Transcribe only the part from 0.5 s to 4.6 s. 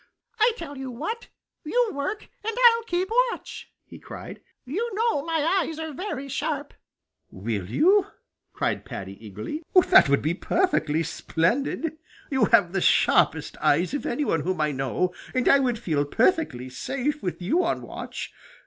tell you what, you work and I'll keep watch!" he cried.